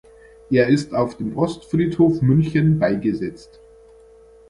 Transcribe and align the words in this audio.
Er 0.49 0.65
ist 0.67 0.95
auf 0.95 1.17
dem 1.17 1.37
Ostfriedhof 1.37 2.23
München 2.23 2.79
beigesetzt. 2.79 3.59